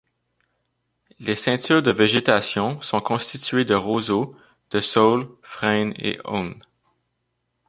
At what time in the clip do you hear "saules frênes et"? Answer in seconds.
4.79-6.19